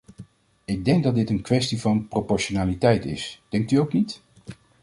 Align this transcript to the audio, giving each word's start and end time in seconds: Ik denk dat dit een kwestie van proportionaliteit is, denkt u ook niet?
Ik 0.65 0.85
denk 0.85 1.03
dat 1.03 1.15
dit 1.15 1.29
een 1.29 1.41
kwestie 1.41 1.81
van 1.81 2.07
proportionaliteit 2.07 3.05
is, 3.05 3.41
denkt 3.49 3.71
u 3.71 3.75
ook 3.75 3.93
niet? 3.93 4.21